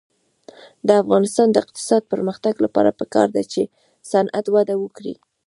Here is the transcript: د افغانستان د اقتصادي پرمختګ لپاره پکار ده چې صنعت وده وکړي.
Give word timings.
د 0.87 0.89
افغانستان 1.03 1.47
د 1.51 1.57
اقتصادي 1.63 2.07
پرمختګ 2.13 2.53
لپاره 2.65 2.97
پکار 2.99 3.27
ده 3.35 3.43
چې 3.51 3.61
صنعت 4.11 4.45
وده 4.55 4.75
وکړي. 4.83 5.13